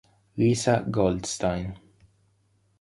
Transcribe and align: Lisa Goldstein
Lisa 0.35 0.81
Goldstein 0.89 1.77